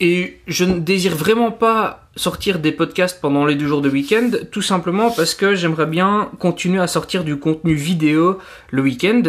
et 0.00 0.38
je 0.46 0.64
ne 0.64 0.80
désire 0.80 1.16
vraiment 1.16 1.50
pas 1.50 2.08
sortir 2.14 2.58
des 2.58 2.72
podcasts 2.72 3.20
pendant 3.22 3.46
les 3.46 3.54
deux 3.54 3.66
jours 3.66 3.80
de 3.80 3.88
week-end, 3.88 4.30
tout 4.52 4.60
simplement 4.60 5.10
parce 5.10 5.34
que 5.34 5.54
j'aimerais 5.54 5.86
bien 5.86 6.30
continuer 6.38 6.80
à 6.80 6.86
sortir 6.86 7.24
du 7.24 7.38
contenu 7.38 7.72
vidéo 7.74 8.38
le 8.70 8.82
week-end. 8.82 9.22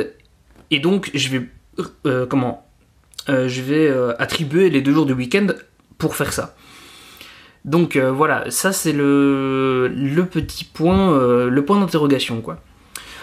Et 0.70 0.80
donc, 0.80 1.10
je 1.14 1.30
vais, 1.30 1.50
comment, 2.28 2.68
je 3.28 3.62
vais 3.62 3.92
attribuer 4.20 4.70
les 4.70 4.82
deux 4.82 4.94
jours 4.94 5.06
de 5.06 5.14
week-end 5.14 5.48
pour 5.98 6.16
faire 6.16 6.34
ça. 6.34 6.56
Donc 7.66 7.98
voilà, 7.98 8.50
ça 8.50 8.72
c'est 8.72 8.94
le, 8.94 9.88
le 9.90 10.26
petit 10.26 10.64
point, 10.64 11.18
le 11.48 11.66
point 11.66 11.80
d'interrogation 11.80 12.42
quoi. 12.42 12.58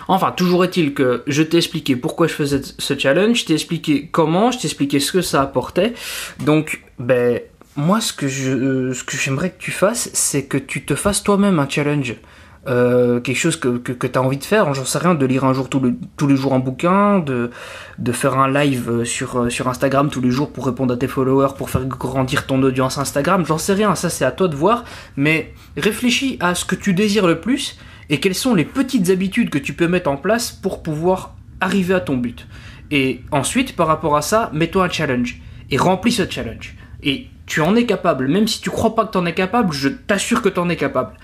Enfin, 0.09 0.31
toujours 0.31 0.65
est-il 0.65 0.95
que 0.95 1.23
je 1.27 1.43
t'ai 1.43 1.57
expliqué 1.57 1.97
pourquoi 1.97 2.29
je 2.29 2.35
faisais 2.35 2.61
ce 2.79 2.99
challenge, 2.99 3.41
je 3.41 3.47
t'ai 3.47 3.55
expliqué 3.55 4.09
comment, 4.11 4.51
je 4.51 4.59
t'ai 4.59 4.67
expliqué 4.67 5.01
ce 5.01 5.13
que 5.13 5.21
ça 5.21 5.43
apportait. 5.43 5.95
Donc, 6.45 6.83
ben, 6.99 7.41
moi, 7.77 8.01
ce 8.01 8.13
que 8.13 8.29
j'aimerais 8.29 9.51
que 9.51 9.59
tu 9.59 9.73
fasses, 9.73 10.11
c'est 10.13 10.45
que 10.45 10.59
tu 10.59 10.85
te 10.85 10.95
fasses 10.95 11.23
toi-même 11.23 11.59
un 11.59 11.69
challenge. 11.69 12.15
Euh, 12.69 13.21
quelque 13.21 13.39
chose 13.39 13.57
que, 13.57 13.79
que, 13.79 14.07
tu 14.07 14.19
as 14.19 14.23
envie 14.23 14.39
de 14.39 14.45
faire, 14.45 14.75
j'en 14.75 14.85
sais 14.85 14.99
rien, 14.99 15.15
de 15.15 15.25
lire 15.25 15.45
un 15.45 15.53
jour 15.53 15.69
tous 15.69 16.27
les 16.27 16.37
jours 16.37 16.53
un 16.53 16.59
bouquin, 16.59 17.21
de, 17.21 17.51
de 17.99 18.13
faire 18.13 18.39
un 18.39 18.51
live 18.51 19.05
sur, 19.05 19.51
sur 19.53 19.69
Instagram 19.69 20.11
tous 20.11 20.21
les 20.21 20.33
jours 20.33 20.53
pour 20.53 20.67
répondre 20.67 20.93
à 20.93 20.97
tes 20.97 21.07
followers, 21.07 21.55
pour 21.57 21.71
faire 21.71 21.85
grandir 21.85 22.47
ton 22.47 22.61
audience 22.63 22.99
Instagram, 22.99 23.45
j'en 23.47 23.59
sais 23.59 23.75
rien, 23.75 23.95
ça 23.95 24.11
c'est 24.11 24.25
à 24.25 24.33
toi 24.33 24.49
de 24.49 24.57
voir, 24.57 24.85
mais 25.17 25.55
réfléchis 25.77 26.39
à 26.41 26.55
ce 26.57 26.65
que 26.65 26.75
tu 26.75 26.93
désires 26.93 27.29
le 27.29 27.41
plus 27.41 27.79
et 28.09 28.19
quelles 28.21 28.35
sont 28.35 28.55
les 28.55 28.65
petites 28.65 29.11
habitudes 29.11 29.51
que 29.51 29.59
tu 29.59 29.73
peux 29.73 29.89
mettre 29.89 30.11
en 30.11 30.17
place 30.17 30.51
pour 30.51 30.83
pouvoir 30.83 31.37
arriver 31.61 31.95
à 31.95 32.01
ton 32.01 32.17
but. 32.17 32.47
Et 32.91 33.23
ensuite, 33.33 33.75
par 33.75 33.87
rapport 33.87 34.17
à 34.17 34.23
ça, 34.23 34.51
mets-toi 34.53 34.85
un 34.85 34.89
challenge 34.89 35.41
et 35.71 35.77
remplis 35.77 36.13
ce 36.13 36.29
challenge. 36.29 36.77
Et 37.03 37.27
tu 37.47 37.61
en 37.61 37.75
es 37.77 37.87
capable, 37.87 38.29
même 38.29 38.49
si 38.49 38.61
tu 38.61 38.71
crois 38.71 38.95
pas 38.95 39.07
que 39.07 39.13
tu 39.13 39.19
en 39.19 39.27
es 39.27 39.35
capable, 39.35 39.73
je 39.73 39.89
t'assure 39.89 40.43
que 40.43 40.49
tu 40.49 40.59
en 40.59 40.69
es 40.69 40.77
capable. 40.77 41.15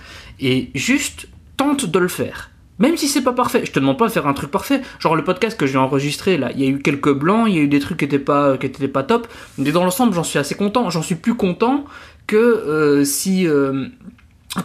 Et 0.40 0.70
juste 0.74 1.28
de 1.62 1.98
le 1.98 2.08
faire. 2.08 2.50
Même 2.78 2.96
si 2.96 3.06
c'est 3.06 3.22
pas 3.22 3.32
parfait, 3.32 3.62
je 3.64 3.70
te 3.70 3.78
demande 3.78 3.98
pas 3.98 4.08
de 4.08 4.12
faire 4.12 4.26
un 4.26 4.32
truc 4.32 4.50
parfait. 4.50 4.80
Genre 4.98 5.14
le 5.14 5.22
podcast 5.22 5.58
que 5.58 5.66
j'ai 5.66 5.78
enregistré 5.78 6.36
là, 6.36 6.50
il 6.52 6.60
y 6.60 6.66
a 6.66 6.68
eu 6.68 6.78
quelques 6.78 7.12
blancs, 7.12 7.46
il 7.48 7.54
y 7.54 7.58
a 7.58 7.62
eu 7.62 7.68
des 7.68 7.80
trucs 7.80 7.98
qui 7.98 8.04
étaient 8.04 8.18
pas, 8.18 8.56
qui 8.56 8.66
étaient 8.66 8.88
pas 8.88 9.02
top. 9.02 9.28
Mais 9.58 9.70
dans 9.70 9.84
l'ensemble, 9.84 10.14
j'en 10.14 10.24
suis 10.24 10.38
assez 10.38 10.54
content. 10.54 10.90
J'en 10.90 11.02
suis 11.02 11.14
plus 11.14 11.34
content 11.34 11.84
que 12.26 12.36
euh, 12.36 13.04
si 13.04 13.46
euh, 13.46 13.86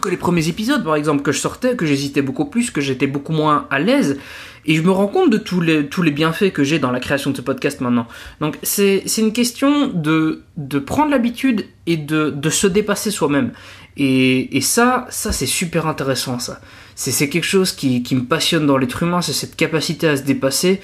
que 0.02 0.08
les 0.08 0.16
premiers 0.16 0.48
épisodes, 0.48 0.84
par 0.84 0.96
exemple, 0.96 1.22
que 1.22 1.32
je 1.32 1.38
sortais, 1.38 1.76
que 1.76 1.86
j'hésitais 1.86 2.22
beaucoup 2.22 2.46
plus, 2.46 2.70
que 2.70 2.80
j'étais 2.80 3.06
beaucoup 3.06 3.32
moins 3.32 3.66
à 3.70 3.78
l'aise. 3.78 4.18
Et 4.66 4.74
je 4.74 4.82
me 4.82 4.90
rends 4.90 5.06
compte 5.06 5.30
de 5.30 5.38
tous 5.38 5.60
les, 5.60 5.86
tous 5.86 6.02
les 6.02 6.10
bienfaits 6.10 6.52
que 6.52 6.62
j'ai 6.62 6.78
dans 6.78 6.90
la 6.90 7.00
création 7.00 7.30
de 7.30 7.36
ce 7.36 7.42
podcast 7.42 7.80
maintenant. 7.80 8.06
Donc 8.40 8.58
c'est 8.62 9.02
une 9.16 9.32
question 9.32 9.86
de, 9.86 10.42
de 10.56 10.78
prendre 10.78 11.10
l'habitude 11.10 11.64
et 11.86 11.96
de, 11.96 12.30
de 12.30 12.50
se 12.50 12.66
dépasser 12.66 13.10
soi-même. 13.10 13.52
Et, 13.96 14.56
et 14.56 14.60
ça, 14.60 15.06
ça 15.08 15.32
c'est 15.32 15.46
super 15.46 15.86
intéressant 15.86 16.38
ça. 16.38 16.60
C'est 17.00 17.28
quelque 17.28 17.44
chose 17.44 17.70
qui, 17.70 18.02
me 18.10 18.24
passionne 18.24 18.66
dans 18.66 18.76
l'être 18.76 19.04
humain, 19.04 19.22
c'est 19.22 19.32
cette 19.32 19.54
capacité 19.54 20.08
à 20.08 20.16
se 20.16 20.22
dépasser 20.22 20.80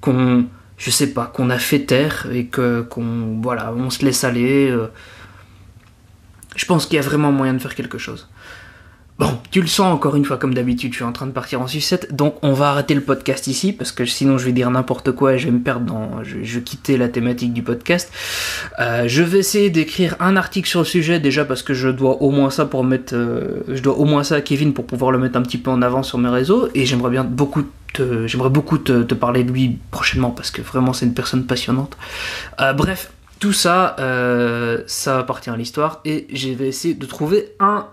qu'on, 0.00 0.46
je 0.78 0.90
sais 0.92 1.08
pas, 1.12 1.26
qu'on 1.26 1.50
a 1.50 1.58
fait 1.58 1.80
taire 1.80 2.28
et 2.32 2.46
que 2.46 2.82
qu'on, 2.82 3.40
voilà, 3.42 3.72
on 3.72 3.90
se 3.90 4.04
laisse 4.04 4.22
aller. 4.22 4.70
Euh. 4.70 4.86
je 6.54 6.64
pense 6.66 6.86
qu'il 6.86 6.94
y 6.94 6.98
a 7.00 7.02
vraiment 7.02 7.32
moyen 7.32 7.52
de 7.52 7.58
faire 7.58 7.74
quelque 7.74 7.98
chose. 7.98 8.28
Bon, 9.18 9.38
tu 9.50 9.62
le 9.62 9.66
sens 9.66 9.86
encore 9.94 10.14
une 10.14 10.26
fois 10.26 10.36
comme 10.36 10.52
d'habitude, 10.52 10.92
je 10.92 10.96
suis 10.96 11.04
en 11.04 11.12
train 11.12 11.26
de 11.26 11.32
partir 11.32 11.62
en 11.62 11.66
sucette, 11.66 12.14
donc 12.14 12.34
on 12.42 12.52
va 12.52 12.68
arrêter 12.68 12.92
le 12.92 13.00
podcast 13.00 13.46
ici 13.46 13.72
parce 13.72 13.90
que 13.90 14.04
sinon 14.04 14.36
je 14.36 14.44
vais 14.44 14.52
dire 14.52 14.70
n'importe 14.70 15.12
quoi 15.12 15.34
et 15.34 15.38
je 15.38 15.46
vais 15.46 15.52
me 15.52 15.62
perdre 15.62 15.86
dans, 15.86 16.22
je, 16.22 16.36
vais 16.36 16.60
quitter 16.62 16.98
la 16.98 17.08
thématique 17.08 17.54
du 17.54 17.62
podcast. 17.62 18.12
Euh, 18.78 19.08
je 19.08 19.22
vais 19.22 19.38
essayer 19.38 19.70
d'écrire 19.70 20.16
un 20.20 20.36
article 20.36 20.68
sur 20.68 20.80
le 20.80 20.84
sujet 20.84 21.18
déjà 21.18 21.46
parce 21.46 21.62
que 21.62 21.72
je 21.72 21.88
dois 21.88 22.20
au 22.20 22.30
moins 22.30 22.50
ça 22.50 22.66
pour 22.66 22.84
mettre, 22.84 23.14
euh, 23.14 23.62
je 23.68 23.80
dois 23.80 23.96
au 23.96 24.04
moins 24.04 24.22
ça 24.22 24.34
à 24.34 24.40
Kevin 24.42 24.74
pour 24.74 24.84
pouvoir 24.84 25.12
le 25.12 25.18
mettre 25.18 25.38
un 25.38 25.42
petit 25.42 25.58
peu 25.58 25.70
en 25.70 25.80
avant 25.80 26.02
sur 26.02 26.18
mes 26.18 26.28
réseaux 26.28 26.68
et 26.74 26.84
j'aimerais 26.84 27.10
bien 27.10 27.24
beaucoup 27.24 27.64
te, 27.94 28.26
j'aimerais 28.26 28.50
beaucoup 28.50 28.76
te, 28.76 29.14
parler 29.14 29.44
de 29.44 29.50
lui 29.50 29.78
prochainement 29.92 30.30
parce 30.30 30.50
que 30.50 30.60
vraiment 30.60 30.92
c'est 30.92 31.06
une 31.06 31.14
personne 31.14 31.46
passionnante. 31.46 31.96
Euh, 32.60 32.74
bref, 32.74 33.12
tout 33.38 33.54
ça, 33.54 33.96
ça 34.86 35.18
appartient 35.18 35.50
à 35.50 35.56
l'histoire 35.56 36.00
et 36.04 36.26
je 36.34 36.50
vais 36.50 36.68
essayer 36.68 36.92
de 36.92 37.06
trouver 37.06 37.48
un 37.60 37.86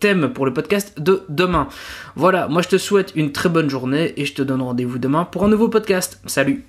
thème 0.00 0.32
pour 0.32 0.46
le 0.46 0.52
podcast 0.52 1.00
de 1.00 1.22
demain. 1.28 1.68
Voilà, 2.16 2.48
moi 2.48 2.62
je 2.62 2.68
te 2.68 2.78
souhaite 2.78 3.12
une 3.14 3.32
très 3.32 3.48
bonne 3.48 3.70
journée 3.70 4.14
et 4.16 4.26
je 4.26 4.34
te 4.34 4.42
donne 4.42 4.62
rendez-vous 4.62 4.98
demain 4.98 5.24
pour 5.24 5.44
un 5.44 5.48
nouveau 5.48 5.68
podcast. 5.68 6.20
Salut 6.26 6.64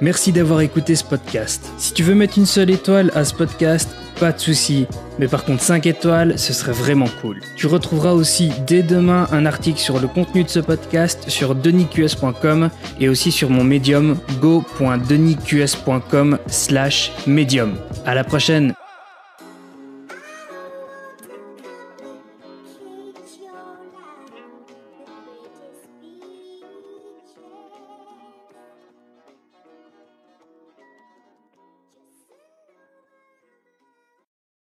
Merci 0.00 0.32
d'avoir 0.32 0.60
écouté 0.60 0.94
ce 0.94 1.04
podcast. 1.04 1.72
Si 1.78 1.92
tu 1.94 2.02
veux 2.02 2.14
mettre 2.14 2.38
une 2.38 2.46
seule 2.46 2.70
étoile 2.70 3.10
à 3.14 3.24
ce 3.24 3.34
podcast, 3.34 3.88
pas 4.20 4.32
de 4.32 4.38
souci. 4.38 4.86
Mais 5.18 5.28
par 5.28 5.44
contre 5.44 5.62
5 5.62 5.86
étoiles, 5.86 6.38
ce 6.38 6.52
serait 6.52 6.72
vraiment 6.72 7.08
cool. 7.22 7.40
Tu 7.56 7.66
retrouveras 7.66 8.12
aussi 8.12 8.50
dès 8.66 8.82
demain 8.82 9.26
un 9.32 9.46
article 9.46 9.78
sur 9.78 9.98
le 9.98 10.08
contenu 10.08 10.44
de 10.44 10.48
ce 10.48 10.60
podcast 10.60 11.30
sur 11.30 11.54
denisqs.com 11.54 12.68
et 13.00 13.08
aussi 13.08 13.32
sur 13.32 13.48
mon 13.50 13.64
médium 13.64 14.18
go.denisqs.com 14.40 16.38
slash 16.46 17.12
médium. 17.26 17.76
À 18.04 18.14
la 18.14 18.24
prochaine 18.24 18.74